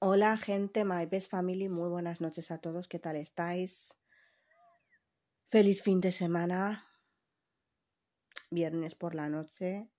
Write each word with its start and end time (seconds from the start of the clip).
Hola 0.00 0.36
gente, 0.36 0.84
my 0.84 1.06
best 1.06 1.28
family, 1.28 1.68
muy 1.68 1.88
buenas 1.88 2.20
noches 2.20 2.52
a 2.52 2.58
todos, 2.58 2.86
¿qué 2.86 3.00
tal 3.00 3.16
estáis? 3.16 3.96
Feliz 5.48 5.82
fin 5.82 6.00
de 6.00 6.12
semana, 6.12 6.86
viernes 8.52 8.94
por 8.94 9.16
la 9.16 9.28
noche. 9.28 9.90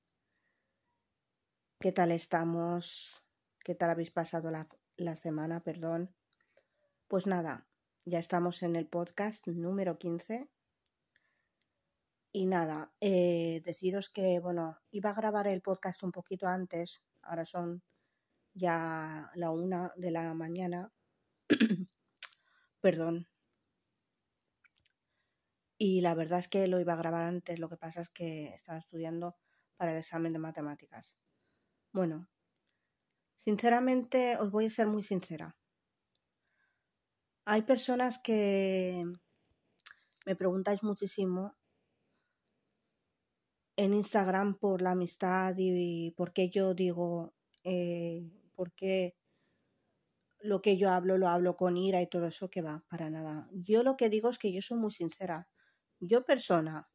¿Qué 1.81 1.91
tal 1.91 2.13
estamos? 2.13 3.25
¿Qué 3.59 3.75
tal 3.75 3.89
habéis 3.89 4.09
pasado 4.09 4.51
la, 4.51 4.69
la 4.95 5.17
semana? 5.17 5.61
Perdón. 5.65 6.15
Pues 7.09 7.27
nada, 7.27 7.67
ya 8.05 8.19
estamos 8.19 8.63
en 8.63 8.77
el 8.77 8.87
podcast 8.87 9.47
número 9.47 9.99
15. 9.99 10.49
Y 12.31 12.45
nada, 12.45 12.93
eh, 13.01 13.59
deciros 13.65 14.07
que, 14.07 14.39
bueno, 14.39 14.77
iba 14.91 15.09
a 15.09 15.13
grabar 15.15 15.47
el 15.47 15.61
podcast 15.61 16.03
un 16.03 16.13
poquito 16.13 16.47
antes, 16.47 17.05
ahora 17.21 17.45
son 17.45 17.83
ya 18.53 19.29
la 19.35 19.51
una 19.51 19.91
de 19.95 20.11
la 20.11 20.33
mañana. 20.33 20.91
Perdón. 22.81 23.27
Y 25.77 26.01
la 26.01 26.13
verdad 26.13 26.39
es 26.39 26.47
que 26.47 26.67
lo 26.67 26.79
iba 26.79 26.93
a 26.93 26.97
grabar 26.97 27.23
antes, 27.23 27.59
lo 27.59 27.69
que 27.69 27.77
pasa 27.77 28.01
es 28.01 28.09
que 28.09 28.53
estaba 28.53 28.79
estudiando 28.79 29.37
para 29.77 29.93
el 29.93 29.97
examen 29.97 30.33
de 30.33 30.39
matemáticas. 30.39 31.15
Bueno, 31.93 32.27
sinceramente 33.37 34.37
os 34.37 34.51
voy 34.51 34.65
a 34.65 34.69
ser 34.69 34.87
muy 34.87 35.03
sincera. 35.03 35.55
Hay 37.45 37.61
personas 37.61 38.19
que 38.19 39.05
me 40.25 40.35
preguntáis 40.35 40.83
muchísimo 40.83 41.55
en 43.77 43.93
Instagram 43.93 44.55
por 44.55 44.81
la 44.81 44.91
amistad 44.91 45.55
y 45.57 46.11
por 46.11 46.33
qué 46.33 46.49
yo 46.49 46.73
digo, 46.73 47.33
eh, 47.63 48.29
por 48.59 48.73
qué 48.73 49.15
lo 50.41 50.61
que 50.61 50.75
yo 50.75 50.91
hablo 50.91 51.17
lo 51.17 51.29
hablo 51.29 51.55
con 51.55 51.77
ira 51.77 52.01
y 52.01 52.07
todo 52.07 52.27
eso 52.27 52.49
que 52.49 52.61
va, 52.61 52.83
para 52.89 53.09
nada. 53.09 53.47
Yo 53.53 53.83
lo 53.83 53.95
que 53.95 54.09
digo 54.09 54.29
es 54.29 54.37
que 54.37 54.51
yo 54.51 54.61
soy 54.61 54.77
muy 54.77 54.91
sincera. 54.91 55.47
Yo 56.01 56.25
persona 56.25 56.89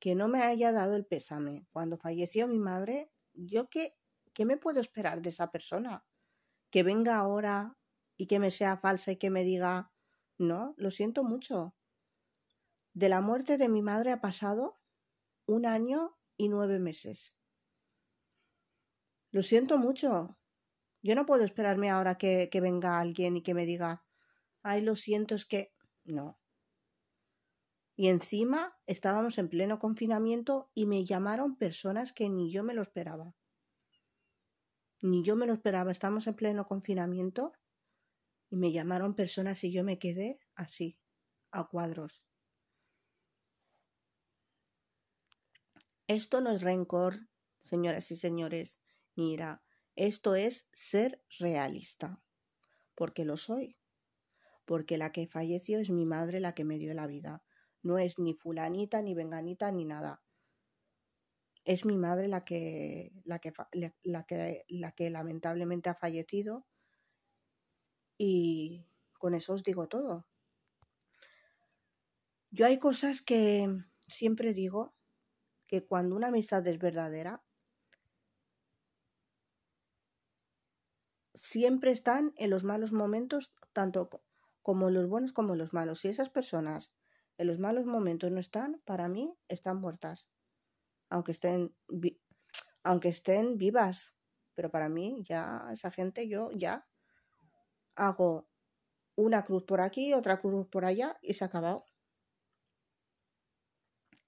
que 0.00 0.16
no 0.16 0.26
me 0.26 0.42
haya 0.42 0.72
dado 0.72 0.96
el 0.96 1.06
pésame 1.06 1.68
cuando 1.70 1.96
falleció 1.96 2.48
mi 2.48 2.58
madre, 2.58 3.12
yo 3.34 3.68
qué, 3.68 3.96
qué 4.32 4.44
me 4.44 4.56
puedo 4.56 4.80
esperar 4.80 5.22
de 5.22 5.28
esa 5.28 5.52
persona? 5.52 6.04
Que 6.70 6.82
venga 6.82 7.14
ahora 7.14 7.78
y 8.16 8.26
que 8.26 8.40
me 8.40 8.50
sea 8.50 8.76
falsa 8.78 9.12
y 9.12 9.16
que 9.16 9.30
me 9.30 9.44
diga, 9.44 9.92
no, 10.38 10.74
lo 10.76 10.90
siento 10.90 11.22
mucho. 11.22 11.76
De 12.94 13.08
la 13.08 13.20
muerte 13.20 13.58
de 13.58 13.68
mi 13.68 13.80
madre 13.80 14.10
ha 14.10 14.20
pasado 14.20 14.74
un 15.46 15.66
año 15.66 16.18
y 16.36 16.48
nueve 16.48 16.80
meses. 16.80 17.36
Lo 19.34 19.42
siento 19.42 19.78
mucho. 19.78 20.38
Yo 21.02 21.16
no 21.16 21.26
puedo 21.26 21.42
esperarme 21.42 21.90
ahora 21.90 22.14
que, 22.14 22.48
venga 22.62 23.00
alguien 23.00 23.36
y 23.36 23.42
que 23.42 23.52
me 23.52 23.66
diga, 23.66 24.04
ay, 24.62 24.80
lo 24.80 24.94
siento, 24.94 25.34
es 25.34 25.44
que... 25.44 25.74
No. 26.04 26.38
Y 27.96 28.10
encima 28.10 28.78
estábamos 28.86 29.38
en 29.38 29.48
pleno 29.48 29.80
confinamiento 29.80 30.70
y 30.72 30.86
me 30.86 31.04
llamaron 31.04 31.56
personas 31.56 32.12
que 32.12 32.28
ni 32.28 32.52
yo 32.52 32.62
me 32.62 32.74
lo 32.74 32.82
esperaba. 32.82 33.34
Ni 35.02 35.24
yo 35.24 35.34
me 35.34 35.48
lo 35.48 35.54
esperaba. 35.54 35.90
Estamos 35.90 36.28
en 36.28 36.34
pleno 36.34 36.64
confinamiento 36.64 37.54
y 38.50 38.54
me 38.54 38.70
llamaron 38.70 39.16
personas 39.16 39.64
y 39.64 39.72
yo 39.72 39.82
me 39.82 39.98
quedé 39.98 40.38
así, 40.54 40.96
a 41.50 41.64
cuadros. 41.64 42.22
Esto 46.06 46.40
no 46.40 46.50
es 46.50 46.62
rencor, 46.62 47.16
señoras 47.58 48.12
y 48.12 48.16
señores, 48.16 48.83
ni 49.16 49.32
ira. 49.32 49.62
Esto 49.96 50.34
es 50.34 50.68
ser 50.72 51.22
realista. 51.38 52.20
Porque 52.94 53.24
lo 53.24 53.36
soy. 53.36 53.76
Porque 54.64 54.98
la 54.98 55.12
que 55.12 55.26
falleció 55.26 55.78
es 55.78 55.90
mi 55.90 56.06
madre 56.06 56.40
la 56.40 56.54
que 56.54 56.64
me 56.64 56.78
dio 56.78 56.94
la 56.94 57.06
vida. 57.06 57.44
No 57.82 57.98
es 57.98 58.18
ni 58.18 58.34
fulanita, 58.34 59.02
ni 59.02 59.14
venganita, 59.14 59.70
ni 59.72 59.84
nada. 59.84 60.22
Es 61.64 61.84
mi 61.84 61.96
madre 61.96 62.28
la 62.28 62.44
que, 62.44 63.12
la 63.24 63.38
que, 63.38 63.52
la 64.02 64.24
que, 64.24 64.64
la 64.68 64.92
que 64.92 65.10
lamentablemente 65.10 65.90
ha 65.90 65.94
fallecido. 65.94 66.66
Y 68.16 68.86
con 69.18 69.34
eso 69.34 69.54
os 69.54 69.64
digo 69.64 69.88
todo. 69.88 70.26
Yo 72.50 72.66
hay 72.66 72.78
cosas 72.78 73.20
que 73.20 73.68
siempre 74.06 74.54
digo 74.54 74.94
que 75.66 75.84
cuando 75.84 76.14
una 76.14 76.28
amistad 76.28 76.66
es 76.68 76.78
verdadera, 76.78 77.43
siempre 81.44 81.90
están 81.90 82.32
en 82.36 82.48
los 82.48 82.64
malos 82.64 82.92
momentos, 82.92 83.52
tanto 83.74 84.08
como 84.62 84.88
en 84.88 84.94
los 84.94 85.08
buenos 85.08 85.34
como 85.34 85.52
en 85.52 85.58
los 85.58 85.74
malos. 85.74 86.00
Si 86.00 86.08
esas 86.08 86.30
personas 86.30 86.90
en 87.36 87.48
los 87.48 87.58
malos 87.58 87.84
momentos 87.84 88.30
no 88.30 88.40
están, 88.40 88.80
para 88.86 89.08
mí 89.08 89.36
están 89.48 89.78
muertas. 89.78 90.30
Aunque 91.10 91.32
estén, 91.32 91.76
aunque 92.82 93.10
estén 93.10 93.58
vivas. 93.58 94.14
Pero 94.54 94.70
para 94.70 94.88
mí, 94.88 95.18
ya 95.22 95.68
esa 95.70 95.90
gente, 95.90 96.28
yo 96.28 96.50
ya 96.52 96.88
hago 97.94 98.48
una 99.14 99.44
cruz 99.44 99.64
por 99.64 99.82
aquí, 99.82 100.14
otra 100.14 100.38
cruz 100.38 100.66
por 100.68 100.86
allá 100.86 101.18
y 101.20 101.34
se 101.34 101.44
ha 101.44 101.48
acabado. 101.48 101.84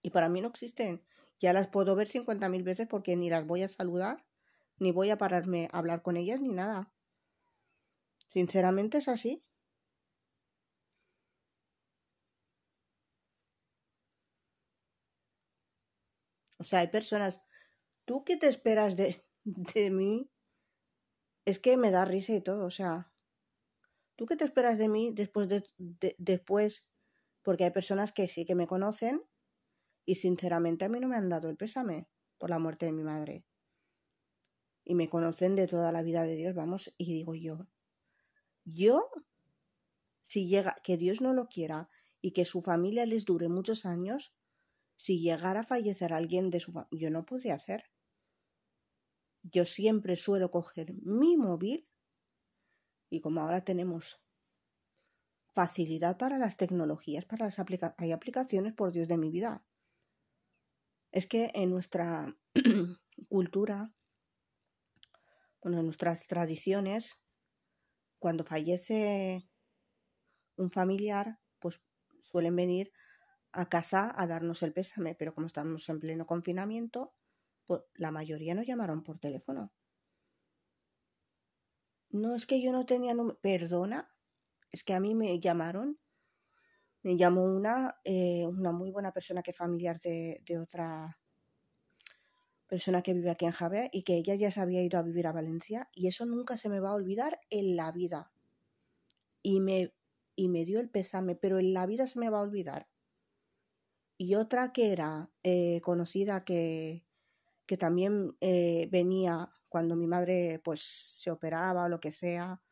Y 0.02 0.10
para 0.10 0.28
mí 0.28 0.42
no 0.42 0.48
existen. 0.48 1.02
Ya 1.38 1.54
las 1.54 1.68
puedo 1.68 1.96
ver 1.96 2.08
50.000 2.08 2.62
veces 2.62 2.86
porque 2.86 3.16
ni 3.16 3.30
las 3.30 3.46
voy 3.46 3.62
a 3.62 3.68
saludar, 3.68 4.26
ni 4.78 4.92
voy 4.92 5.08
a 5.08 5.16
pararme 5.16 5.68
a 5.72 5.78
hablar 5.78 6.02
con 6.02 6.18
ellas, 6.18 6.40
ni 6.42 6.52
nada. 6.52 6.92
Sinceramente 8.28 8.98
es 8.98 9.08
así. 9.08 9.42
O 16.58 16.64
sea, 16.64 16.80
hay 16.80 16.88
personas, 16.88 17.40
¿tú 18.06 18.24
qué 18.24 18.36
te 18.36 18.48
esperas 18.48 18.96
de, 18.96 19.24
de 19.44 19.90
mí? 19.90 20.30
Es 21.50 21.58
que 21.58 21.78
me 21.78 21.90
da 21.90 22.04
risa 22.04 22.34
y 22.34 22.42
todo, 22.42 22.66
o 22.66 22.70
sea, 22.70 23.10
¿tú 24.16 24.26
qué 24.26 24.36
te 24.36 24.44
esperas 24.44 24.76
de 24.78 24.88
mí 24.88 25.10
después 25.14 25.48
de, 25.48 25.64
de, 25.78 26.14
después? 26.18 26.84
Porque 27.42 27.64
hay 27.64 27.70
personas 27.70 28.12
que 28.12 28.28
sí 28.28 28.44
que 28.44 28.54
me 28.54 28.66
conocen 28.66 29.22
y 30.06 30.16
sinceramente 30.16 30.84
a 30.86 30.90
mí 30.90 31.00
no 31.00 31.08
me 31.08 31.16
han 31.16 31.28
dado 31.30 31.50
el 31.50 31.56
pésame 31.58 32.08
por 32.38 32.50
la 32.50 32.58
muerte 32.60 32.86
de 32.86 32.92
mi 32.92 33.04
madre. 33.04 33.46
Y 34.86 34.94
me 34.94 35.10
conocen 35.10 35.54
de 35.54 35.66
toda 35.66 35.92
la 35.92 36.00
vida 36.00 36.22
de 36.22 36.34
Dios, 36.34 36.54
vamos, 36.54 36.94
y 36.96 37.12
digo 37.12 37.34
yo, 37.34 37.66
yo, 38.66 39.10
si 40.24 40.48
llega, 40.48 40.74
que 40.82 40.96
Dios 40.96 41.20
no 41.20 41.32
lo 41.32 41.48
quiera 41.48 41.88
y 42.20 42.32
que 42.32 42.44
su 42.44 42.60
familia 42.60 43.06
les 43.06 43.24
dure 43.24 43.48
muchos 43.48 43.86
años, 43.86 44.34
si 44.96 45.20
llegara 45.20 45.60
a 45.60 45.64
fallecer 45.64 46.12
alguien 46.12 46.50
de 46.50 46.58
su 46.58 46.72
familia, 46.72 47.00
yo 47.00 47.10
no 47.10 47.24
podría 47.24 47.54
hacer. 47.54 47.84
Yo 49.42 49.64
siempre 49.64 50.16
suelo 50.16 50.50
coger 50.50 50.94
mi 51.02 51.36
móvil 51.36 51.88
y 53.08 53.20
como 53.20 53.40
ahora 53.40 53.64
tenemos 53.64 54.20
facilidad 55.54 56.18
para 56.18 56.36
las 56.36 56.56
tecnologías, 56.56 57.24
para 57.24 57.44
las 57.46 57.60
aplicaciones, 57.60 57.98
hay 57.98 58.12
aplicaciones 58.12 58.74
por 58.74 58.90
Dios 58.90 59.06
de 59.06 59.16
mi 59.16 59.30
vida. 59.30 59.64
Es 61.12 61.28
que 61.28 61.52
en 61.54 61.70
nuestra 61.70 62.36
cultura, 63.28 63.94
bueno, 65.62 65.78
en 65.78 65.84
nuestras 65.84 66.26
tradiciones, 66.26 67.22
cuando 68.18 68.44
fallece 68.44 69.48
un 70.56 70.70
familiar, 70.70 71.38
pues 71.60 71.82
suelen 72.20 72.56
venir 72.56 72.92
a 73.52 73.68
casa 73.68 74.14
a 74.16 74.26
darnos 74.26 74.62
el 74.62 74.72
pésame, 74.72 75.14
pero 75.14 75.34
como 75.34 75.46
estamos 75.46 75.88
en 75.88 76.00
pleno 76.00 76.26
confinamiento, 76.26 77.14
pues 77.66 77.82
la 77.94 78.10
mayoría 78.12 78.54
nos 78.54 78.66
llamaron 78.66 79.02
por 79.02 79.18
teléfono. 79.18 79.72
No 82.10 82.34
es 82.34 82.46
que 82.46 82.60
yo 82.60 82.72
no 82.72 82.84
tenía 82.84 83.14
número, 83.14 83.38
perdona, 83.40 84.12
es 84.72 84.82
que 84.82 84.94
a 84.94 85.00
mí 85.00 85.14
me 85.14 85.38
llamaron, 85.38 86.00
me 87.02 87.16
llamó 87.16 87.44
una, 87.44 87.96
eh, 88.04 88.46
una 88.46 88.72
muy 88.72 88.90
buena 88.90 89.12
persona 89.12 89.42
que 89.42 89.52
es 89.52 89.56
familiar 89.56 89.98
de, 90.00 90.40
de 90.44 90.58
otra 90.58 91.18
persona 92.68 93.02
que 93.02 93.14
vive 93.14 93.30
aquí 93.30 93.44
en 93.44 93.52
Javier 93.52 93.90
y 93.92 94.02
que 94.02 94.16
ella 94.16 94.34
ya 94.34 94.50
se 94.50 94.60
había 94.60 94.82
ido 94.82 94.98
a 94.98 95.02
vivir 95.02 95.26
a 95.26 95.32
Valencia 95.32 95.88
y 95.94 96.08
eso 96.08 96.26
nunca 96.26 96.56
se 96.56 96.68
me 96.68 96.80
va 96.80 96.90
a 96.90 96.94
olvidar 96.94 97.40
en 97.50 97.76
la 97.76 97.92
vida. 97.92 98.32
Y 99.42 99.60
me, 99.60 99.94
y 100.34 100.48
me 100.48 100.64
dio 100.64 100.80
el 100.80 100.90
pésame, 100.90 101.36
pero 101.36 101.58
en 101.58 101.72
la 101.72 101.86
vida 101.86 102.06
se 102.06 102.18
me 102.18 102.30
va 102.30 102.38
a 102.38 102.42
olvidar. 102.42 102.88
Y 104.18 104.34
otra 104.34 104.72
que 104.72 104.92
era 104.92 105.30
eh, 105.42 105.80
conocida 105.82 106.44
que, 106.44 107.04
que 107.66 107.76
también 107.76 108.36
eh, 108.40 108.88
venía 108.90 109.50
cuando 109.68 109.96
mi 109.96 110.06
madre 110.06 110.60
pues 110.64 110.80
se 110.80 111.30
operaba 111.30 111.84
o 111.84 111.88
lo 111.88 112.00
que 112.00 112.12
sea 112.12 112.62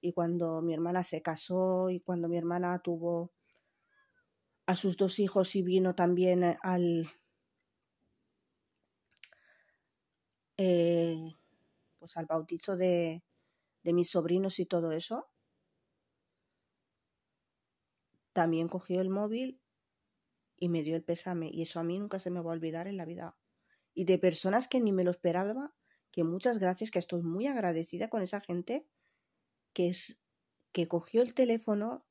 y 0.00 0.12
cuando 0.12 0.62
mi 0.62 0.74
hermana 0.74 1.02
se 1.02 1.22
casó 1.22 1.90
y 1.90 2.00
cuando 2.00 2.28
mi 2.28 2.38
hermana 2.38 2.78
tuvo 2.78 3.32
a 4.66 4.76
sus 4.76 4.96
dos 4.96 5.18
hijos 5.18 5.56
y 5.56 5.62
vino 5.62 5.94
también 5.94 6.44
al, 6.62 7.08
eh, 10.56 11.32
pues 11.98 12.16
al 12.16 12.26
bautizo 12.26 12.76
de, 12.76 13.22
de 13.82 13.92
mis 13.92 14.10
sobrinos 14.10 14.58
y 14.58 14.66
todo 14.66 14.92
eso, 14.92 15.30
también 18.32 18.68
cogió 18.68 19.00
el 19.00 19.08
móvil 19.08 19.60
y 20.56 20.68
me 20.68 20.82
dio 20.82 20.96
el 20.96 21.04
pésame. 21.04 21.48
Y 21.52 21.62
eso 21.62 21.80
a 21.80 21.84
mí 21.84 21.98
nunca 21.98 22.18
se 22.18 22.30
me 22.30 22.40
va 22.40 22.50
a 22.50 22.54
olvidar 22.54 22.86
en 22.86 22.96
la 22.96 23.04
vida. 23.04 23.36
Y 23.94 24.04
de 24.04 24.18
personas 24.18 24.68
que 24.68 24.80
ni 24.80 24.92
me 24.92 25.04
lo 25.04 25.10
esperaba, 25.10 25.74
que 26.10 26.24
muchas 26.24 26.58
gracias, 26.58 26.90
que 26.90 26.98
estoy 26.98 27.22
muy 27.22 27.46
agradecida 27.46 28.08
con 28.08 28.22
esa 28.22 28.40
gente 28.40 28.86
que 29.72 29.88
es 29.88 30.20
que 30.72 30.88
cogió 30.88 31.22
el 31.22 31.34
teléfono 31.34 32.06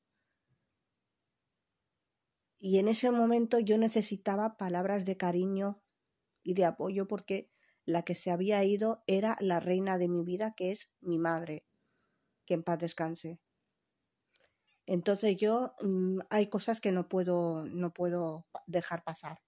y 2.58 2.78
en 2.78 2.88
ese 2.88 3.10
momento 3.10 3.58
yo 3.58 3.78
necesitaba 3.78 4.56
palabras 4.56 5.04
de 5.04 5.16
cariño 5.16 5.82
y 6.42 6.54
de 6.54 6.64
apoyo 6.64 7.06
porque 7.06 7.50
la 7.86 8.02
que 8.02 8.16
se 8.16 8.30
había 8.30 8.62
ido 8.64 9.02
era 9.06 9.36
la 9.40 9.60
reina 9.60 9.96
de 9.96 10.08
mi 10.08 10.24
vida, 10.24 10.52
que 10.54 10.72
es 10.72 10.92
mi 11.00 11.18
madre. 11.18 11.64
Que 12.44 12.54
en 12.54 12.64
paz 12.64 12.80
descanse. 12.80 13.40
Entonces 14.86 15.36
yo 15.36 15.74
mm, 15.82 16.20
hay 16.30 16.48
cosas 16.48 16.80
que 16.80 16.92
no 16.92 17.08
puedo, 17.08 17.66
no 17.66 17.92
puedo 17.92 18.46
dejar 18.66 19.04
pasar. 19.04 19.42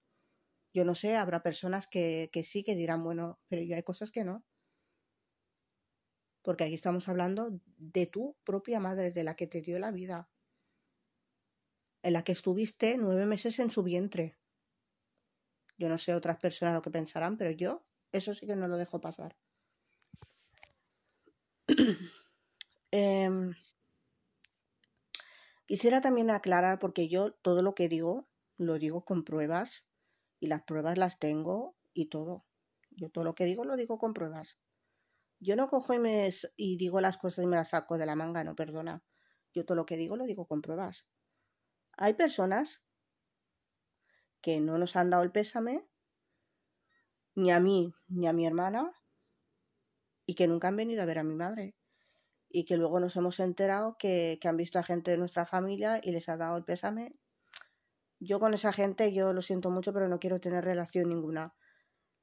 Yo 0.73 0.85
no 0.85 0.95
sé, 0.95 1.17
habrá 1.17 1.43
personas 1.43 1.87
que, 1.87 2.31
que 2.33 2.45
sí, 2.45 2.63
que 2.63 2.77
dirán, 2.77 3.03
bueno, 3.03 3.41
pero 3.49 3.63
yo 3.63 3.75
hay 3.75 3.83
cosas 3.83 4.11
que 4.11 4.25
no. 4.25 4.45
Porque 6.43 6.65
aquí 6.65 6.75
estamos 6.75 7.09
hablando 7.09 7.61
de 7.77 8.07
tu 8.07 8.37
propia 8.45 8.81
madre, 8.81 9.11
de 9.11 9.25
la 9.25 9.35
que 9.35 9.47
te 9.47 9.63
dio 9.63 9.79
la 9.79 9.91
vida. 9.91 10.31
En 12.03 12.13
la 12.13 12.23
que 12.23 12.33
estuviste 12.33 12.97
nueve 12.97 13.27
meses 13.27 13.59
en 13.59 13.71
su 13.71 13.83
vientre. 13.83 14.39
Yo 15.77 15.89
no 15.89 15.99
sé 15.99 16.15
otras 16.15 16.39
personas 16.39 16.75
lo 16.75 16.83
que 16.83 16.91
pensarán, 16.91 17.37
pero 17.37 17.51
yo 17.51 17.88
eso 18.13 18.35
sí 18.35 18.47
que 18.47 18.57
no 18.57 18.69
lo 18.69 18.77
dejo 18.77 19.01
pasar. 19.01 19.37
Em, 22.91 23.55
quisiera 25.67 26.01
también 26.01 26.31
aclarar, 26.31 26.79
porque 26.79 27.09
yo 27.09 27.33
todo 27.33 27.61
lo 27.61 27.75
que 27.75 27.87
digo, 27.91 28.27
lo 28.57 28.79
digo 28.79 29.05
con 29.05 29.25
pruebas, 29.25 29.87
y 30.41 30.47
las 30.47 30.63
pruebas 30.63 30.97
las 30.97 31.19
tengo 31.19 31.77
y 31.93 32.07
todo. 32.07 32.47
Yo 32.91 33.11
todo 33.11 33.25
lo 33.25 33.35
que 33.35 33.45
digo 33.45 33.65
lo 33.65 33.77
digo 33.77 33.99
con 33.99 34.15
pruebas. 34.15 34.59
Yo 35.41 35.55
no 35.55 35.69
cojo 35.69 35.95
y, 35.95 35.99
me, 35.99 36.31
y 36.57 36.77
digo 36.77 37.01
las 37.01 37.19
cosas 37.19 37.45
y 37.45 37.47
me 37.47 37.57
las 37.57 37.71
saco 37.71 37.99
de 37.99 38.07
la 38.07 38.17
manga, 38.17 38.43
no, 38.43 38.57
perdona. 38.57 39.05
Yo 39.53 39.65
todo 39.65 39.77
lo 39.77 39.87
que 39.87 39.97
digo 39.97 40.17
lo 40.17 40.25
digo 40.25 40.47
con 40.47 40.63
pruebas. 40.63 41.07
Hay 41.97 42.15
personas 42.15 42.83
que 44.41 44.61
no 44.61 44.79
nos 44.79 44.97
han 44.97 45.11
dado 45.11 45.23
el 45.23 45.33
pésame 45.33 45.87
ni 47.39 47.53
a 47.53 47.61
mí 47.61 47.95
ni 48.09 48.27
a 48.27 48.33
mi 48.33 48.47
hermana 48.47 48.91
y 50.27 50.35
que 50.35 50.49
nunca 50.49 50.69
han 50.69 50.77
venido 50.77 51.03
a 51.03 51.07
ver 51.07 51.19
a 51.19 51.23
mi 51.23 51.37
madre 51.37 51.77
y 52.49 52.65
que 52.65 52.77
luego 52.77 52.99
nos 52.99 53.15
hemos 53.15 53.39
enterado 53.39 53.97
que, 53.97 54.39
que 54.41 54.49
han 54.49 54.57
visto 54.57 54.79
a 54.79 54.83
gente 54.83 55.13
de 55.13 55.19
nuestra 55.19 55.47
familia 55.47 56.01
y 56.03 56.11
les 56.11 56.29
ha 56.29 56.37
dado 56.37 56.57
el 56.57 56.65
pésame. 56.65 57.15
Yo 58.19 58.41
con 58.41 58.55
esa 58.55 58.73
gente, 58.73 59.13
yo 59.13 59.33
lo 59.33 59.43
siento 59.43 59.71
mucho, 59.71 59.93
pero 59.93 60.09
no 60.09 60.19
quiero 60.19 60.41
tener 60.41 60.65
relación 60.65 61.09
ninguna. 61.11 61.55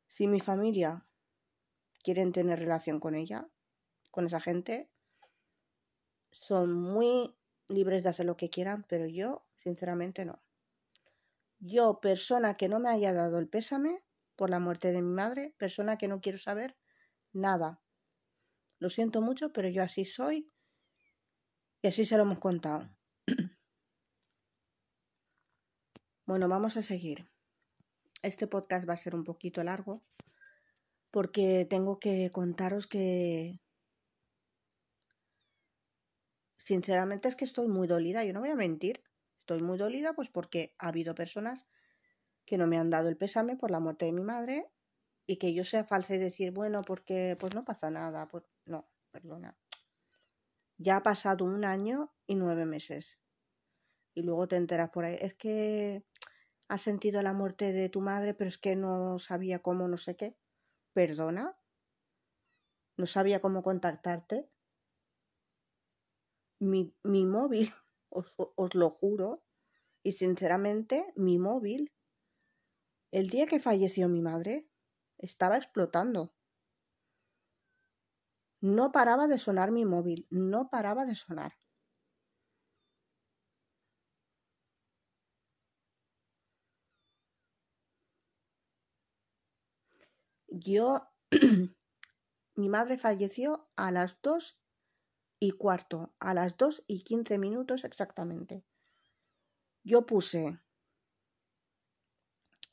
Si 0.08 0.28
mi 0.28 0.42
familia 0.42 1.08
quieren 2.04 2.34
tener 2.34 2.60
relación 2.60 3.00
con 3.00 3.16
ella, 3.16 3.48
con 4.12 4.26
esa 4.26 4.42
gente, 4.42 4.92
son 6.30 6.74
muy 6.74 7.38
libres 7.70 8.04
de 8.04 8.10
hacer 8.10 8.26
lo 8.26 8.36
que 8.36 8.50
quieran, 8.50 8.86
pero 8.90 9.06
yo, 9.06 9.46
sinceramente, 9.56 10.26
no. 10.26 10.44
Yo, 11.60 12.02
persona 12.02 12.58
que 12.58 12.68
no 12.68 12.82
me 12.82 12.90
haya 12.90 13.14
dado 13.14 13.40
el 13.40 13.48
pésame, 13.48 14.04
por 14.36 14.50
la 14.50 14.60
muerte 14.60 14.92
de 14.92 15.02
mi 15.02 15.14
madre, 15.14 15.54
persona 15.58 15.98
que 15.98 16.08
no 16.08 16.22
quiero 16.22 16.38
saber 16.38 16.78
nada. 17.34 17.82
Lo 18.80 18.90
siento 18.90 19.22
mucho, 19.22 19.54
pero 19.54 19.70
yo 19.70 19.84
así 19.84 20.06
soy 20.06 20.52
y 21.82 21.88
así 21.88 22.06
se 22.06 22.18
lo 22.18 22.24
hemos 22.24 22.40
contado. 22.40 22.90
bueno, 26.26 26.48
vamos 26.48 26.78
a 26.78 26.82
seguir. 26.82 27.30
Este 28.22 28.48
podcast 28.48 28.88
va 28.88 28.94
a 28.94 28.98
ser 28.98 29.16
un 29.16 29.24
poquito 29.24 29.64
largo 29.64 30.04
porque 31.12 31.66
tengo 31.70 32.00
que 32.00 32.30
contaros 32.32 32.88
que 32.88 33.62
sinceramente 36.58 37.28
es 37.28 37.36
que 37.36 37.46
estoy 37.46 37.68
muy 37.68 37.88
dolida, 37.88 38.24
yo 38.24 38.34
no 38.34 38.42
voy 38.42 38.50
a 38.50 38.56
mentir. 38.56 39.02
Estoy 39.38 39.62
muy 39.62 39.78
dolida 39.78 40.14
pues 40.14 40.30
porque 40.30 40.76
ha 40.80 40.88
habido 40.88 41.14
personas 41.14 41.68
que 42.46 42.58
no 42.58 42.68
me 42.68 42.78
han 42.78 42.90
dado 42.90 43.10
el 43.10 43.18
pésame 43.18 43.56
por 43.56 43.72
la 43.72 43.80
muerte 43.80 44.06
de 44.06 44.12
mi 44.12 44.24
madre 44.24 44.72
y 45.28 45.38
que 45.38 45.54
yo 45.54 45.66
sea 45.66 45.84
falsa 45.84 46.16
y 46.16 46.20
decir, 46.20 46.52
bueno, 46.52 46.82
porque 46.84 47.36
pues 47.40 47.56
no 47.56 47.64
pasa 47.64 47.90
nada, 47.90 48.28
pues 48.28 48.44
no, 48.66 48.88
perdona. 49.12 49.58
Ya 50.78 50.98
ha 50.98 51.04
pasado 51.04 51.46
un 51.46 51.66
año 51.66 52.14
y 52.28 52.36
nueve 52.36 52.66
meses. 52.66 53.20
Y 54.14 54.22
luego 54.22 54.48
te 54.48 54.56
enteras 54.56 54.92
por 54.92 55.06
ahí, 55.06 55.18
es 55.20 55.34
que 55.34 56.06
has 56.68 56.82
sentido 56.82 57.22
la 57.22 57.34
muerte 57.34 57.74
de 57.74 57.90
tu 57.90 58.02
madre, 58.02 58.34
pero 58.34 58.48
es 58.48 58.58
que 58.58 58.76
no 58.76 59.20
sabía 59.20 59.62
cómo, 59.62 59.88
no 59.88 59.98
sé 59.98 60.16
qué. 60.16 60.38
Perdona. 60.94 61.58
No 62.98 63.06
sabía 63.06 63.42
cómo 63.42 63.62
contactarte. 63.62 64.50
Mi, 66.60 66.96
mi 67.04 67.26
móvil, 67.26 67.74
os, 68.10 68.34
os 68.38 68.76
lo 68.76 68.90
juro, 68.90 69.44
y 70.04 70.14
sinceramente, 70.14 71.12
mi 71.16 71.40
móvil 71.40 71.92
el 73.16 73.30
día 73.30 73.46
que 73.46 73.62
falleció 73.62 74.10
mi 74.10 74.22
madre, 74.22 74.68
estaba 75.18 75.56
explotando. 75.56 76.34
No 78.60 78.92
paraba 78.92 79.28
de 79.28 79.38
sonar 79.38 79.72
mi 79.72 79.86
móvil, 79.86 80.28
no 80.30 80.70
paraba 80.70 81.06
de 81.06 81.16
sonar. 81.16 81.54
Yo, 90.50 91.08
mi 92.56 92.68
madre 92.68 92.98
falleció 92.98 93.70
a 93.78 93.92
las 93.92 94.22
dos 94.22 94.60
y 95.40 95.52
cuarto, 95.52 96.14
a 96.20 96.34
las 96.34 96.58
dos 96.58 96.84
y 96.86 97.06
quince 97.06 97.38
minutos 97.38 97.86
exactamente. 97.86 98.66
Yo 99.86 100.06
puse 100.06 100.60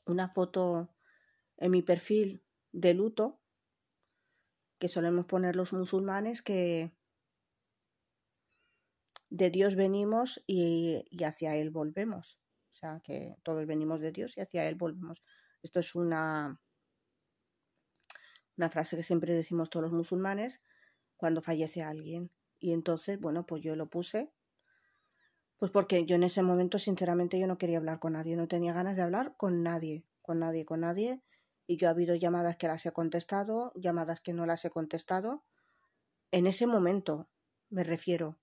una 0.05 0.29
foto 0.29 0.93
en 1.57 1.71
mi 1.71 1.81
perfil 1.81 2.43
de 2.71 2.93
luto 2.93 3.39
que 4.79 4.89
solemos 4.89 5.25
poner 5.25 5.55
los 5.55 5.71
musulmanes 5.73 6.41
que 6.41 6.93
de 9.29 9.49
Dios 9.49 9.75
venimos 9.75 10.43
y, 10.45 11.05
hacia 11.23 11.55
Él 11.55 11.71
volvemos. 11.71 12.39
O 12.69 12.73
sea, 12.73 13.01
que 13.03 13.35
todos 13.43 13.65
venimos 13.65 13.99
de 13.99 14.11
Dios 14.11 14.37
y 14.37 14.41
hacia 14.41 14.67
Él 14.67 14.75
volvemos. 14.75 15.23
Esto 15.61 15.79
es 15.79 15.95
una, 15.95 16.59
una 18.57 18.69
frase 18.69 18.97
que 18.97 19.03
siempre 19.03 19.33
decimos 19.33 19.69
todos 19.69 19.85
los 19.85 19.93
musulmanes 19.93 20.61
cuando 21.15 21.41
fallece 21.41 21.81
alguien. 21.81 22.31
Y 22.59 22.73
entonces, 22.73 23.19
bueno, 23.19 23.45
pues 23.45 23.61
yo 23.61 23.75
lo 23.75 23.89
puse 23.89 24.33
pues 25.57 25.71
porque 25.71 26.05
yo 26.05 26.15
en 26.15 26.23
ese 26.23 26.43
momento, 26.43 26.79
sinceramente, 26.79 27.39
yo 27.39 27.47
no 27.47 27.57
quería 27.57 27.77
hablar 27.77 27.99
con 27.99 28.13
nadie, 28.13 28.35
no 28.35 28.47
tenía 28.47 28.73
ganas 28.73 28.95
de 28.95 29.01
hablar 29.01 29.35
con 29.37 29.63
nadie, 29.63 30.05
con 30.21 30.39
nadie, 30.39 30.65
con 30.65 30.81
nadie. 30.81 31.21
Y 31.65 31.77
yo 31.77 31.87
ha 31.87 31.91
habido 31.91 32.15
llamadas 32.15 32.57
que 32.57 32.67
las 32.67 32.85
he 32.85 32.91
contestado, 32.91 33.71
llamadas 33.75 34.19
que 34.19 34.33
no 34.33 34.45
las 34.45 34.65
he 34.65 34.69
contestado. 34.69 35.45
En 36.31 36.47
ese 36.47 36.67
momento, 36.67 37.29
me 37.69 37.83
refiero. 37.83 38.39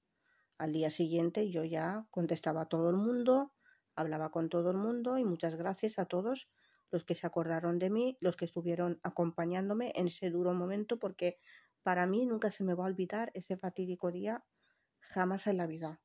Al 0.59 0.73
día 0.73 0.91
siguiente 0.91 1.51
yo 1.51 1.65
ya 1.65 2.07
contestaba 2.11 2.63
a 2.63 2.69
todo 2.69 2.91
el 2.91 2.97
mundo, 2.97 3.53
hablaba 3.95 4.31
con 4.31 4.49
todo 4.49 4.71
el 4.71 4.77
mundo 4.77 5.19
y 5.19 5.25
muchas 5.25 5.57
gracias 5.57 5.99
a 5.99 6.05
todos 6.05 6.51
los 6.91 7.05
que 7.05 7.15
se 7.15 7.27
acordaron 7.27 7.79
de 7.79 7.91
mí, 7.91 8.19
los 8.21 8.37
que 8.37 8.45
estuvieron 8.45 9.01
acompañándome 9.03 9.93
en 9.95 10.09
ese 10.09 10.31
duro 10.31 10.53
momento, 10.53 10.99
porque 10.99 11.39
para 11.83 12.07
mí 12.07 12.27
nunca 12.27 12.51
se 12.51 12.65
me 12.65 12.75
va 12.75 12.85
a 12.85 12.89
olvidar 12.89 13.31
ese 13.35 13.57
fatídico 13.57 14.11
día, 14.11 14.45
jamás 14.99 15.47
en 15.47 15.57
la 15.57 15.67
vida. 15.67 16.01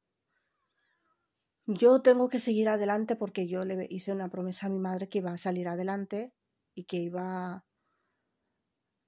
Yo 1.68 2.02
tengo 2.02 2.28
que 2.30 2.40
seguir 2.40 2.70
adelante 2.70 3.16
porque 3.16 3.48
yo 3.48 3.62
le 3.64 3.86
hice 3.90 4.12
una 4.12 4.30
promesa 4.30 4.66
a 4.66 4.70
mi 4.70 4.80
madre 4.80 5.10
que 5.10 5.20
iba 5.20 5.32
a 5.32 5.38
salir 5.38 5.68
adelante 5.68 6.34
y 6.74 6.86
que 6.86 6.98
iba 6.98 7.66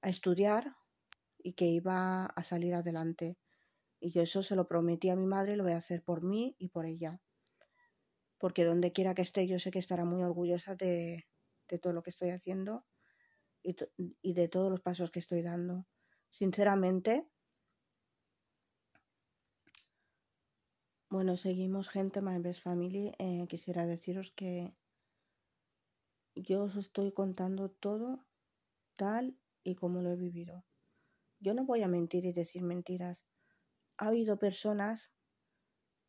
a 0.02 0.10
estudiar 0.10 0.76
y 1.38 1.54
que 1.54 1.66
iba 1.66 2.26
a 2.26 2.44
salir 2.44 2.74
adelante. 2.74 3.38
Y 4.00 4.12
yo 4.12 4.22
eso 4.24 4.44
se 4.44 4.56
lo 4.56 4.68
prometí 4.68 5.10
a 5.10 5.16
mi 5.16 5.28
madre, 5.28 5.58
lo 5.58 5.64
voy 5.64 5.74
a 5.74 5.78
hacer 5.78 6.04
por 6.04 6.24
mí 6.24 6.56
y 6.60 6.70
por 6.70 6.86
ella. 6.86 7.22
Porque 8.42 8.64
donde 8.66 8.92
quiera 8.92 9.16
que 9.16 9.22
esté, 9.24 9.48
yo 9.48 9.58
sé 9.60 9.72
que 9.72 9.80
estará 9.80 10.06
muy 10.06 10.22
orgullosa 10.24 10.76
de, 10.76 11.28
de 11.68 11.80
todo 11.80 11.94
lo 11.94 12.04
que 12.04 12.12
estoy 12.12 12.30
haciendo 12.30 12.86
y, 13.64 13.76
y 14.22 14.34
de 14.34 14.48
todos 14.50 14.72
los 14.72 14.82
pasos 14.82 15.12
que 15.12 15.20
estoy 15.20 15.42
dando. 15.44 15.88
Sinceramente, 16.32 17.28
Bueno, 21.10 21.38
seguimos 21.38 21.88
gente, 21.88 22.22
My 22.22 22.38
Best 22.40 22.64
Family. 22.64 23.14
Eh, 23.18 23.46
quisiera 23.48 23.86
deciros 23.86 24.34
que 24.34 24.76
yo 26.36 26.64
os 26.64 26.76
estoy 26.76 27.14
contando 27.14 27.72
todo 27.72 28.26
tal 28.98 29.40
y 29.64 29.76
como 29.76 30.02
lo 30.02 30.12
he 30.12 30.18
vivido. 30.18 30.66
Yo 31.40 31.54
no 31.54 31.64
voy 31.66 31.82
a 31.82 31.88
mentir 31.88 32.26
y 32.26 32.34
decir 32.34 32.62
mentiras. 32.64 33.26
ha 33.98 34.08
habido 34.08 34.38
personas 34.38 35.14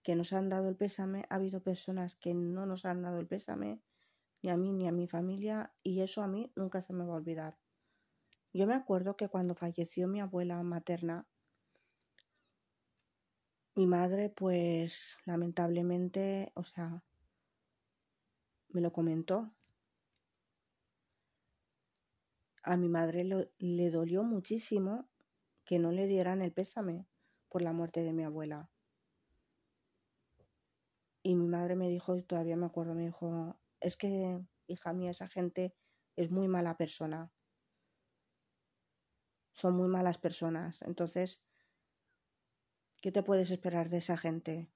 que 0.02 0.17
nos 0.17 0.33
han 0.33 0.49
dado 0.49 0.69
el 0.69 0.76
pésame, 0.76 1.26
ha 1.31 1.37
habido 1.37 1.62
personas 1.62 2.17
que 2.17 2.35
no 2.35 2.67
nos 2.67 2.85
han 2.85 3.02
dado 3.02 3.21
el 3.21 3.28
pésame, 3.28 3.81
ni 4.43 4.50
a 4.50 4.57
mí 4.57 4.73
ni 4.73 4.88
a 4.88 4.93
mi 4.93 5.07
familia, 5.07 5.75
y 5.85 6.00
eso 6.00 6.23
a 6.23 6.28
mí 6.28 6.52
nunca 6.57 6.83
se 6.83 6.93
me 6.93 7.05
va 7.05 7.12
a 7.14 7.19
olvidar. 7.19 7.57
Yo 8.52 8.67
me 8.67 8.75
acuerdo 8.75 9.17
que 9.17 9.28
cuando 9.28 9.55
falleció 9.55 10.09
mi 10.09 10.21
abuela 10.21 10.61
materna, 10.64 11.28
mi 13.78 13.87
madre, 13.87 14.28
pues 14.28 15.18
lamentablemente, 15.25 16.50
o 16.56 16.64
sea, 16.64 17.04
me 18.70 18.80
lo 18.80 18.92
comentó. 18.92 19.54
A 22.64 22.76
mi 22.76 22.88
madre 22.88 23.23
le 23.23 23.90
dolió 23.92 24.25
muchísimo 24.25 25.08
que 25.64 25.78
no 25.78 25.92
le 25.92 26.08
dieran 26.08 26.42
el 26.42 26.52
pésame 26.52 27.06
por 27.49 27.62
la 27.62 27.73
muerte 27.73 28.02
de 28.02 28.12
mi 28.12 28.25
abuela. 28.25 28.68
Y 31.23 31.37
mi 31.37 31.47
madre 31.47 31.76
me 31.76 31.88
dijo, 31.88 32.16
y 32.16 32.23
todavía 32.25 32.56
me 32.56 32.66
acuerdo, 32.66 32.97
me 32.97 33.04
dijo, 33.04 33.61
es 33.78 33.97
que, 33.97 34.44
hija 34.66 34.92
mía, 34.92 35.12
esa 35.12 35.28
gente 35.28 35.73
es 36.16 36.32
muy 36.32 36.49
mala 36.49 36.76
persona. 36.76 37.30
Son 39.52 39.76
muy 39.76 39.87
malas 39.87 40.18
personas. 40.18 40.82
Entonces, 40.82 41.48
¿qué 43.00 43.12
te 43.12 43.23
puedes 43.23 43.50
esperar 43.50 43.88
de 43.88 43.99
esa 43.99 44.17
gente? 44.17 44.71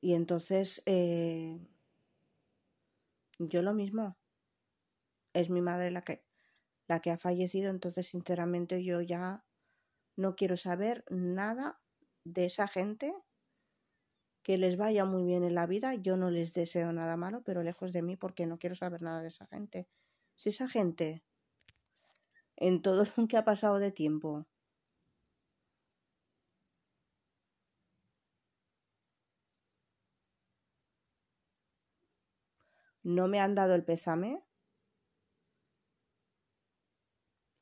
Y 0.00 0.14
entonces, 0.14 0.82
eh, 0.86 1.58
yo 3.38 3.62
lo 3.62 3.74
mismo. 3.74 4.16
Es 5.32 5.50
mi 5.50 5.60
madre 5.60 5.90
la 5.90 6.02
que, 6.02 6.24
la 6.86 7.00
que 7.00 7.10
ha 7.10 7.18
fallecido, 7.18 7.70
entonces 7.70 8.06
sinceramente 8.06 8.82
yo 8.82 9.00
ya 9.00 9.44
no 10.16 10.34
quiero 10.34 10.56
saber 10.56 11.04
nada 11.10 11.80
de 12.24 12.46
esa 12.46 12.66
gente 12.66 13.14
que 14.42 14.58
les 14.58 14.76
vaya 14.76 15.04
muy 15.04 15.24
bien 15.24 15.44
en 15.44 15.54
la 15.54 15.66
vida. 15.66 15.94
Yo 15.94 16.16
no 16.16 16.30
les 16.30 16.54
deseo 16.54 16.92
nada 16.92 17.16
malo, 17.16 17.42
pero 17.44 17.62
lejos 17.62 17.92
de 17.92 18.02
mí 18.02 18.16
porque 18.16 18.46
no 18.46 18.58
quiero 18.58 18.74
saber 18.74 19.02
nada 19.02 19.20
de 19.20 19.28
esa 19.28 19.46
gente. 19.46 19.88
Si 20.36 20.48
esa 20.48 20.68
gente, 20.68 21.22
en 22.56 22.82
todo 22.82 23.04
lo 23.16 23.28
que 23.28 23.36
ha 23.36 23.44
pasado 23.44 23.78
de 23.78 23.92
tiempo, 23.92 24.46
no 33.08 33.26
me 33.26 33.40
han 33.40 33.54
dado 33.54 33.74
el 33.74 33.84
pésame, 33.84 34.44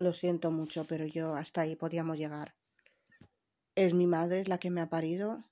lo 0.00 0.12
siento 0.12 0.50
mucho, 0.50 0.86
pero 0.88 1.06
yo 1.06 1.34
hasta 1.34 1.60
ahí 1.60 1.76
podíamos 1.76 2.18
llegar. 2.18 2.56
Es 3.76 3.94
mi 3.94 4.08
madre 4.08 4.44
la 4.46 4.58
que 4.58 4.70
me 4.70 4.80
ha 4.80 4.90
parido, 4.90 5.48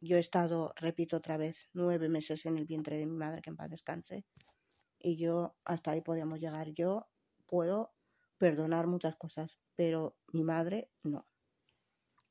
yo 0.00 0.16
he 0.16 0.20
estado, 0.20 0.72
repito 0.74 1.16
otra 1.16 1.36
vez, 1.36 1.70
nueve 1.74 2.08
meses 2.08 2.44
en 2.46 2.58
el 2.58 2.66
vientre 2.66 2.98
de 2.98 3.06
mi 3.06 3.16
madre, 3.16 3.40
que 3.40 3.50
en 3.50 3.56
paz 3.56 3.70
descanse, 3.70 4.26
y 4.98 5.16
yo 5.16 5.56
hasta 5.64 5.92
ahí 5.92 6.00
podíamos 6.00 6.40
llegar. 6.40 6.72
Yo 6.72 7.08
puedo 7.46 7.94
perdonar 8.38 8.88
muchas 8.88 9.14
cosas, 9.14 9.60
pero 9.76 10.16
mi 10.32 10.42
madre 10.42 10.90
no. 11.04 11.28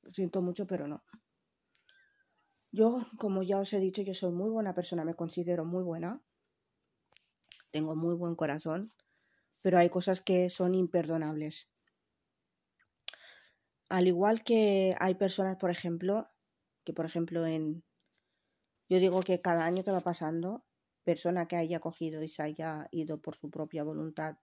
Lo 0.02 0.12
siento 0.12 0.42
mucho, 0.42 0.68
pero 0.68 0.86
no. 0.86 1.06
Yo, 2.72 3.06
como 3.18 3.42
ya 3.42 3.60
os 3.60 3.72
he 3.72 3.80
dicho, 3.80 4.02
yo 4.02 4.14
soy 4.14 4.34
muy 4.34 4.50
buena 4.50 4.76
persona, 4.76 5.06
me 5.06 5.16
considero 5.16 5.64
muy 5.64 5.84
buena. 5.84 6.22
Tengo 7.76 7.94
muy 7.94 8.16
buen 8.16 8.36
corazón, 8.36 8.94
pero 9.62 9.78
hay 9.78 9.90
cosas 9.90 10.22
que 10.22 10.50
son 10.50 10.76
imperdonables. 10.76 11.68
Al 13.90 14.08
igual 14.08 14.46
que 14.46 14.96
hay 14.98 15.16
personas, 15.16 15.58
por 15.58 15.72
ejemplo, 15.72 16.32
que 16.86 16.94
por 16.94 17.06
ejemplo 17.06 17.46
en... 17.46 17.84
Yo 18.88 19.00
digo 19.00 19.20
que 19.24 19.42
cada 19.42 19.66
año 19.66 19.84
que 19.84 19.92
va 19.92 20.00
pasando, 20.00 20.66
persona 21.04 21.50
que 21.50 21.58
haya 21.58 21.82
cogido 21.82 22.24
y 22.24 22.30
se 22.30 22.44
haya 22.44 22.88
ido 22.92 23.22
por 23.22 23.36
su 23.36 23.52
propia 23.52 23.84
voluntad 23.84 24.38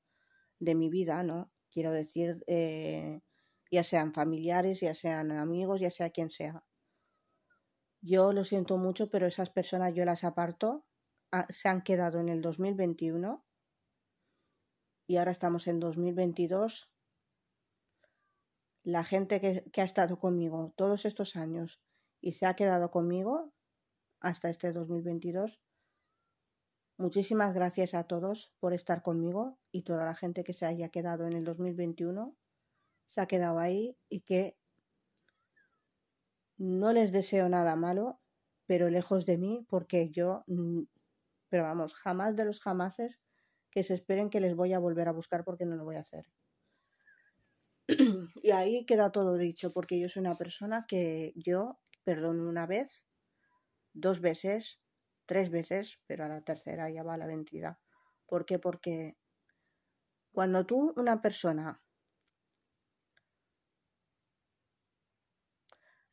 de 0.59 0.75
mi 0.75 0.91
vida, 0.91 1.23
¿no? 1.23 1.55
Quiero 1.71 1.91
decir, 1.91 2.45
eh, 2.47 3.23
ya 3.71 3.83
sean 3.83 4.12
familiares, 4.12 4.81
ya 4.81 4.95
sean 4.95 5.33
amigos, 5.33 5.81
ya 5.81 5.91
sea 5.91 6.11
quien 6.11 6.29
sea. 6.29 6.67
Yo 8.03 8.35
lo 8.35 8.45
siento 8.45 8.77
mucho, 8.77 9.09
pero 9.09 9.27
esas 9.27 9.49
personas 9.49 9.95
yo 9.95 10.05
las 10.05 10.23
aparto. 10.23 10.85
Ah, 11.35 11.47
se 11.49 11.71
han 11.71 11.81
quedado 11.81 12.21
en 12.21 12.29
el 12.29 12.43
2021 12.43 13.43
y 15.07 15.17
ahora 15.17 15.33
estamos 15.33 15.67
en 15.67 15.81
2022. 15.81 16.93
La 18.85 19.03
gente 19.03 19.41
que, 19.41 19.65
que 19.73 19.81
ha 19.81 19.85
estado 19.85 20.19
conmigo 20.19 20.75
todos 20.77 21.07
estos 21.07 21.35
años 21.37 21.81
y 22.21 22.33
se 22.35 22.45
ha 22.45 22.55
quedado 22.55 22.91
conmigo 22.91 23.55
hasta 24.21 24.51
este 24.51 24.73
2022. 24.73 25.62
Muchísimas 26.99 27.55
gracias 27.55 27.95
a 27.95 28.05
todos 28.05 28.55
por 28.61 28.75
estar 28.75 29.03
conmigo 29.03 29.59
y 29.71 29.85
toda 29.85 30.05
la 30.05 30.15
gente 30.15 30.45
que 30.45 30.53
se 30.53 30.67
haya 30.67 30.91
quedado 30.91 31.27
en 31.27 31.33
el 31.33 31.45
2021 31.45 32.37
se 33.07 33.21
ha 33.23 33.27
quedado 33.27 33.59
ahí 33.59 33.97
y 34.11 34.21
que 34.21 34.59
no 36.59 36.93
les 36.93 37.11
deseo 37.11 37.49
nada 37.49 37.75
malo, 37.75 38.21
pero 38.67 38.91
lejos 38.91 39.25
de 39.25 39.39
mí 39.39 39.67
porque 39.69 40.11
yo, 40.11 40.45
pero 41.52 41.64
vamos, 41.64 41.92
jamás 41.92 42.35
de 42.35 42.47
los 42.47 42.62
jamases 42.62 43.21
que 43.71 43.82
se 43.82 43.92
esperen 43.92 44.30
que 44.30 44.40
les 44.40 44.56
voy 44.56 44.73
a 44.73 44.78
volver 44.78 45.06
a 45.09 45.12
buscar 45.12 45.44
porque 45.44 45.66
no 45.66 45.76
lo 45.76 45.85
voy 45.85 45.97
a 45.97 46.00
hacer. 46.00 46.25
y 48.42 48.52
ahí 48.52 48.87
queda 48.87 49.12
todo 49.12 49.37
dicho 49.37 49.71
porque 49.71 50.00
yo 50.00 50.09
soy 50.09 50.21
una 50.21 50.35
persona 50.35 50.87
que 50.88 51.35
yo 51.37 51.78
perdón 52.04 52.40
una 52.40 52.66
vez, 52.66 53.06
dos 53.92 54.23
veces, 54.23 54.80
tres 55.26 55.50
veces, 55.50 56.00
pero 56.06 56.25
a 56.25 56.28
la 56.28 56.40
tercera 56.40 56.88
ya 56.88 57.02
va 57.02 57.18
la 57.18 57.26
vencida. 57.26 57.78
¿Por 58.25 58.47
qué? 58.47 58.59
Porque 58.59 59.18
cuando 60.32 60.64
tú, 60.64 60.94
una 60.97 61.21
persona, 61.21 61.82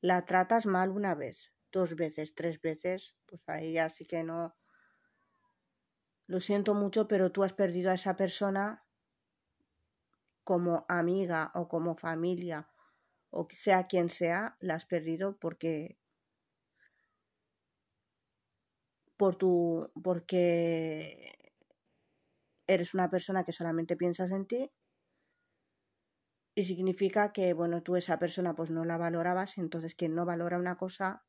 la 0.01 0.25
tratas 0.25 0.65
mal 0.65 0.89
una 0.89 1.15
vez, 1.15 1.53
dos 1.71 1.95
veces, 1.95 2.35
tres 2.35 2.59
veces, 2.59 3.15
pues 3.25 3.41
ahí 3.47 3.71
ya 3.71 3.87
sí 3.87 4.03
que 4.03 4.25
no. 4.25 4.57
Lo 6.29 6.39
siento 6.39 6.75
mucho, 6.75 7.07
pero 7.07 7.31
tú 7.31 7.41
has 7.43 7.53
perdido 7.53 7.89
a 7.89 7.95
esa 7.95 8.15
persona 8.15 8.83
como 10.43 10.85
amiga 10.87 11.51
o 11.55 11.67
como 11.67 11.95
familia 11.95 12.59
o 13.31 13.47
sea 13.51 13.87
quien 13.87 14.09
sea, 14.11 14.55
la 14.59 14.75
has 14.75 14.85
perdido 14.85 15.37
porque 15.39 15.97
por 19.17 19.35
tu 19.35 19.51
porque 20.03 20.29
eres 22.67 22.93
una 22.93 23.09
persona 23.09 23.43
que 23.43 23.51
solamente 23.51 23.97
piensas 23.97 24.31
en 24.31 24.45
ti 24.47 24.71
y 26.55 26.63
significa 26.65 27.31
que 27.33 27.53
bueno, 27.53 27.81
tú 27.81 27.95
esa 27.95 28.19
persona 28.19 28.53
pues 28.53 28.69
no 28.69 28.85
la 28.85 28.97
valorabas, 28.97 29.57
entonces 29.57 29.95
quien 29.95 30.13
no 30.13 30.25
valora 30.25 30.59
una 30.59 30.77
cosa 30.77 31.23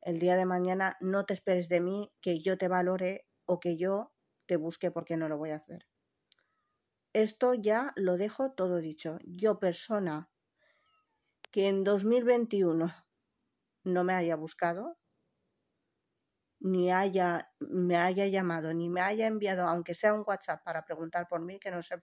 el 0.00 0.18
día 0.18 0.34
de 0.36 0.46
mañana 0.46 0.96
no 1.00 1.24
te 1.26 1.34
esperes 1.34 1.68
de 1.68 1.80
mí 1.80 2.12
que 2.20 2.40
yo 2.40 2.58
te 2.58 2.66
valore 2.68 3.24
o 3.52 3.60
que 3.60 3.76
yo 3.76 3.94
te 4.46 4.56
busque 4.56 4.90
porque 4.90 5.18
no 5.18 5.28
lo 5.28 5.36
voy 5.36 5.50
a 5.50 5.56
hacer. 5.56 5.86
Esto 7.12 7.52
ya 7.52 7.92
lo 7.96 8.16
dejo 8.16 8.52
todo 8.52 8.78
dicho. 8.78 9.18
Yo 9.24 9.58
persona 9.58 10.30
que 11.52 11.68
en 11.68 11.84
2021 11.84 12.86
no 13.84 14.04
me 14.04 14.14
haya 14.14 14.36
buscado, 14.36 14.98
ni 16.60 16.90
haya, 16.90 17.52
me 17.60 17.96
haya 17.98 18.26
llamado, 18.26 18.72
ni 18.72 18.88
me 18.88 19.02
haya 19.02 19.26
enviado, 19.26 19.68
aunque 19.68 19.94
sea 19.94 20.14
un 20.14 20.24
WhatsApp 20.26 20.64
para 20.64 20.84
preguntar 20.84 21.26
por 21.28 21.42
mí, 21.42 21.58
que 21.58 21.70
no 21.70 21.82
se, 21.82 22.02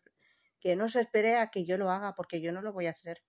que 0.60 0.76
no 0.76 0.88
se 0.88 1.00
espere 1.00 1.38
a 1.38 1.50
que 1.50 1.66
yo 1.66 1.78
lo 1.80 1.90
haga, 1.90 2.14
porque 2.14 2.42
yo 2.42 2.52
no 2.54 2.62
lo 2.62 2.74
voy 2.74 2.86
a 2.88 2.92
hacer. 2.92 3.24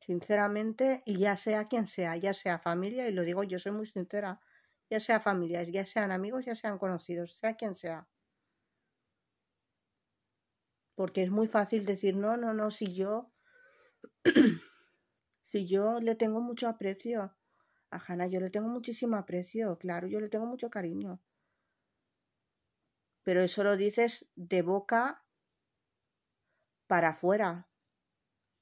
Sinceramente, 0.00 1.02
y 1.06 1.18
ya 1.18 1.36
sea 1.36 1.64
quien 1.64 1.86
sea, 1.88 2.16
ya 2.16 2.34
sea 2.34 2.58
familia, 2.58 3.08
y 3.08 3.12
lo 3.12 3.22
digo 3.22 3.42
yo 3.44 3.58
soy 3.58 3.72
muy 3.72 3.86
sincera, 3.86 4.40
ya 4.92 5.00
sea 5.00 5.20
familia, 5.20 5.62
ya 5.62 5.86
sean 5.86 6.12
amigos, 6.12 6.44
ya 6.44 6.54
sean 6.54 6.76
conocidos, 6.78 7.32
sea 7.32 7.56
quien 7.56 7.74
sea. 7.74 8.06
Porque 10.94 11.22
es 11.22 11.30
muy 11.30 11.46
fácil 11.46 11.86
decir, 11.86 12.14
no, 12.14 12.36
no, 12.36 12.52
no, 12.52 12.70
si 12.70 12.94
yo 12.94 13.32
si 15.42 15.66
yo 15.66 15.98
le 16.00 16.14
tengo 16.14 16.42
mucho 16.42 16.68
aprecio 16.68 17.34
a 17.90 17.98
Hannah, 18.06 18.26
yo 18.26 18.38
le 18.40 18.50
tengo 18.50 18.68
muchísimo 18.68 19.16
aprecio, 19.16 19.78
claro, 19.78 20.08
yo 20.08 20.20
le 20.20 20.28
tengo 20.28 20.44
mucho 20.44 20.68
cariño. 20.68 21.22
Pero 23.22 23.40
eso 23.40 23.64
lo 23.64 23.78
dices 23.78 24.30
de 24.36 24.60
boca 24.60 25.24
para 26.86 27.10
afuera, 27.10 27.70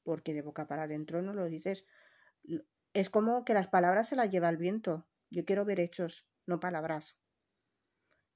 porque 0.04 0.32
de 0.32 0.42
boca 0.42 0.68
para 0.68 0.84
adentro 0.84 1.22
no 1.22 1.32
lo 1.32 1.46
dices. 1.46 1.84
Es 2.92 3.10
como 3.10 3.44
que 3.44 3.54
las 3.54 3.66
palabras 3.66 4.08
se 4.08 4.14
las 4.14 4.30
lleva 4.30 4.48
el 4.48 4.58
viento. 4.58 5.09
Yo 5.30 5.44
quiero 5.44 5.64
ver 5.64 5.80
hechos, 5.80 6.28
no 6.46 6.60
palabras. 6.60 7.16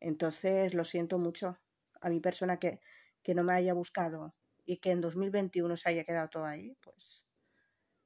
Entonces 0.00 0.74
lo 0.74 0.84
siento 0.84 1.18
mucho 1.18 1.58
a 2.00 2.08
mi 2.08 2.20
persona 2.20 2.58
que, 2.58 2.80
que 3.22 3.34
no 3.34 3.44
me 3.44 3.54
haya 3.54 3.74
buscado 3.74 4.34
y 4.64 4.78
que 4.78 4.90
en 4.90 5.00
2021 5.00 5.76
se 5.76 5.88
haya 5.88 6.04
quedado 6.04 6.28
todo 6.28 6.44
ahí, 6.44 6.76
pues 6.80 7.24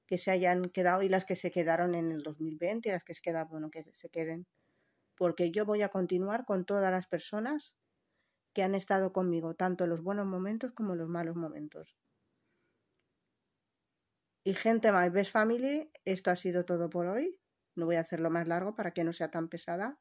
que 0.08 0.16
se 0.16 0.30
hayan 0.30 0.70
quedado 0.70 1.02
y 1.02 1.08
las 1.10 1.26
que 1.26 1.36
se 1.36 1.50
quedaron 1.50 1.94
en 1.94 2.10
el 2.10 2.22
2020 2.22 2.88
y 2.88 2.92
las 2.92 3.04
que 3.04 3.14
se 3.14 3.20
quedan, 3.20 3.46
bueno, 3.48 3.70
que 3.70 3.84
se 3.92 4.08
queden. 4.08 4.46
Porque 5.14 5.50
yo 5.50 5.66
voy 5.66 5.82
a 5.82 5.90
continuar 5.90 6.46
con 6.46 6.64
todas 6.64 6.90
las 6.90 7.06
personas 7.06 7.76
que 8.54 8.62
han 8.62 8.74
estado 8.74 9.12
conmigo, 9.12 9.54
tanto 9.54 9.84
en 9.84 9.90
los 9.90 10.02
buenos 10.02 10.26
momentos 10.26 10.72
como 10.72 10.94
en 10.94 11.00
los 11.00 11.08
malos 11.10 11.36
momentos. 11.36 11.94
Y 14.44 14.54
gente, 14.54 14.90
My 14.92 15.10
Best 15.10 15.32
Family, 15.32 15.90
esto 16.06 16.30
ha 16.30 16.36
sido 16.36 16.64
todo 16.64 16.88
por 16.88 17.06
hoy. 17.06 17.37
No 17.78 17.86
voy 17.86 17.94
a 17.94 18.00
hacerlo 18.00 18.28
más 18.28 18.48
largo 18.48 18.74
para 18.74 18.90
que 18.90 19.04
no 19.04 19.12
sea 19.12 19.30
tan 19.30 19.48
pesada. 19.48 20.00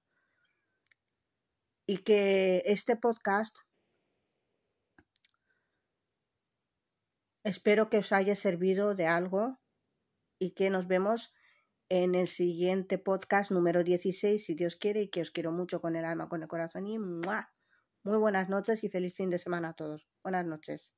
Y 1.86 2.00
que 2.00 2.63
este 2.65 2.96
podcast 2.96 3.55
espero 7.43 7.88
que 7.91 8.00
os 8.00 8.12
haya 8.12 8.36
servido 8.36 8.96
de 8.96 9.05
algo 9.05 9.60
y 10.39 10.55
que 10.55 10.72
nos 10.72 10.88
vemos 10.88 11.36
en 11.88 12.15
el 12.15 12.27
siguiente 12.27 12.98
podcast 12.98 13.51
número 13.51 13.84
16, 13.84 14.43
si 14.43 14.55
Dios 14.55 14.75
quiere, 14.75 15.03
y 15.03 15.10
que 15.10 15.22
os 15.22 15.29
quiero 15.29 15.51
mucho 15.51 15.79
con 15.79 15.96
el 15.96 16.03
alma, 16.03 16.27
con 16.29 16.41
el 16.41 16.48
corazón 16.48 16.88
y 16.88 16.98
muy 16.98 18.17
buenas 18.17 18.50
noches 18.50 18.84
y 18.84 18.89
feliz 18.89 19.15
fin 19.15 19.29
de 19.29 19.38
semana 19.38 19.69
a 19.69 19.74
todos. 19.74 20.10
Buenas 20.24 20.46
noches. 20.48 20.97